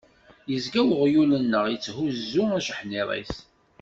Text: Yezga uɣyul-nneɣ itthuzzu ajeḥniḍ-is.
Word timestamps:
Yezga 0.51 0.81
uɣyul-nneɣ 0.95 1.65
itthuzzu 1.73 2.43
ajeḥniḍ-is. 2.57 3.35